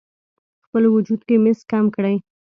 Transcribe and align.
خپل 0.65 0.83
وجود 0.95 1.21
کې 1.27 1.35
مس 1.43 1.59
کم 1.71 1.85
کړئ: 1.95 2.15